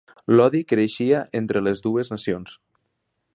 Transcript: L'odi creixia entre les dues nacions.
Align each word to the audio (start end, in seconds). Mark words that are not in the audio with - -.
L'odi 0.37 0.61
creixia 0.71 1.19
entre 1.41 1.63
les 1.67 1.85
dues 1.87 2.11
nacions. 2.15 2.57